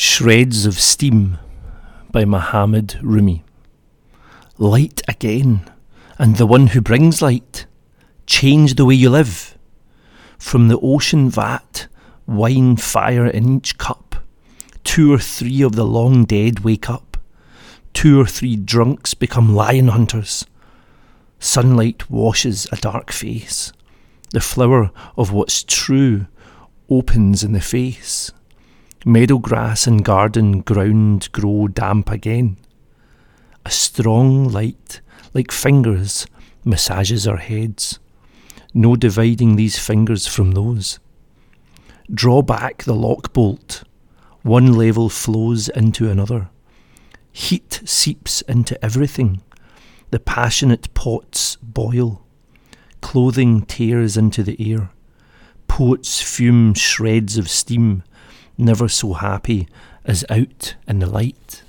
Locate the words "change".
8.24-8.76